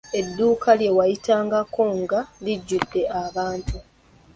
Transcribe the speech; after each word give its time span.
Edduuka 0.19 0.69
lye 0.79 0.89
wayitangako 0.97 1.83
nga 1.99 2.19
lijjudde 2.43 3.01
abantu. 3.23 3.77